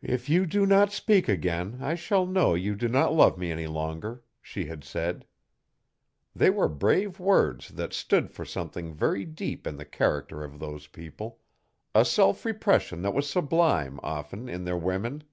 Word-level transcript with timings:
'If 0.00 0.28
you 0.28 0.46
do 0.46 0.64
not 0.64 0.92
speak 0.92 1.26
again 1.28 1.78
I 1.80 1.96
shall 1.96 2.24
know 2.24 2.54
you 2.54 2.76
do 2.76 2.86
not 2.86 3.12
love 3.14 3.36
me 3.36 3.50
any 3.50 3.66
longer,' 3.66 4.22
she 4.40 4.66
had 4.66 4.84
said. 4.84 5.26
They 6.36 6.50
were 6.50 6.68
brave 6.68 7.18
words 7.18 7.70
that 7.70 7.92
stood 7.92 8.30
for 8.30 8.44
something 8.44 8.94
very 8.94 9.24
deep 9.24 9.66
in 9.66 9.76
the 9.76 9.84
character 9.84 10.44
of 10.44 10.60
those 10.60 10.86
people 10.86 11.40
a 11.96 12.04
self 12.04 12.44
repression 12.44 13.02
that 13.02 13.12
was 13.12 13.28
sublime, 13.28 13.98
often, 14.04 14.48
in 14.48 14.62
their 14.62 14.78
women. 14.78 15.24